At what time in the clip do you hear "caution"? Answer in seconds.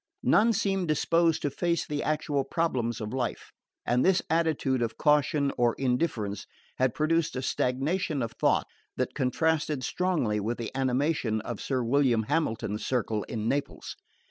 4.97-5.51